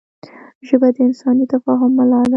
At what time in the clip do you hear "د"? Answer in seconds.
0.95-0.97